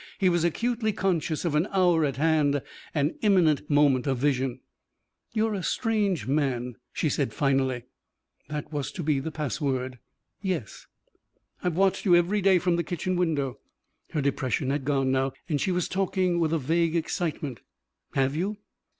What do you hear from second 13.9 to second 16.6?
Her depression had gone now and she was talking with a